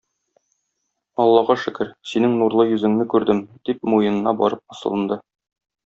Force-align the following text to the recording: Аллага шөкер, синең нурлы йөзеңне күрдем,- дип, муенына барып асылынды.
Аллага 1.25 1.57
шөкер, 1.65 1.93
синең 2.13 2.35
нурлы 2.41 2.67
йөзеңне 2.73 3.09
күрдем,- 3.15 3.45
дип, 3.71 3.87
муенына 3.95 4.35
барып 4.45 4.67
асылынды. 4.79 5.21